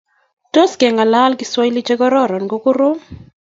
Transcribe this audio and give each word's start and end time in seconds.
Tos 0.53 0.71
kengalal 0.81 1.31
kiswahili 1.39 1.81
che 1.87 1.93
kororon 2.01 2.45
kokorom 2.51 2.97